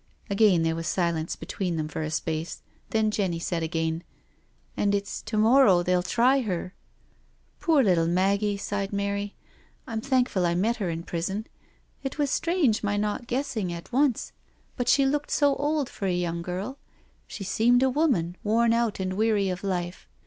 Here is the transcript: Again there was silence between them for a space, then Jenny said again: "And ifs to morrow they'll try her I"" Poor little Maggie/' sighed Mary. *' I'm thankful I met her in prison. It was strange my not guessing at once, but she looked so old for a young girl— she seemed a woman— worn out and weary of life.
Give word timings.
Again 0.31 0.63
there 0.63 0.73
was 0.75 0.87
silence 0.87 1.35
between 1.35 1.75
them 1.75 1.87
for 1.87 2.01
a 2.01 2.09
space, 2.09 2.63
then 2.89 3.11
Jenny 3.11 3.37
said 3.37 3.61
again: 3.61 4.03
"And 4.75 4.95
ifs 4.95 5.21
to 5.21 5.37
morrow 5.37 5.83
they'll 5.83 6.01
try 6.01 6.41
her 6.41 6.73
I"" 6.73 6.75
Poor 7.63 7.83
little 7.83 8.07
Maggie/' 8.07 8.59
sighed 8.59 8.91
Mary. 8.91 9.35
*' 9.59 9.85
I'm 9.87 10.01
thankful 10.01 10.43
I 10.43 10.55
met 10.55 10.77
her 10.77 10.89
in 10.89 11.03
prison. 11.03 11.45
It 12.01 12.17
was 12.17 12.31
strange 12.31 12.81
my 12.81 12.97
not 12.97 13.27
guessing 13.27 13.71
at 13.71 13.91
once, 13.93 14.31
but 14.75 14.89
she 14.89 15.05
looked 15.05 15.29
so 15.29 15.55
old 15.57 15.87
for 15.87 16.07
a 16.07 16.11
young 16.17 16.41
girl— 16.41 16.79
she 17.27 17.43
seemed 17.43 17.83
a 17.83 17.89
woman— 17.91 18.37
worn 18.43 18.73
out 18.73 18.99
and 18.99 19.13
weary 19.13 19.49
of 19.49 19.63
life. 19.63 20.07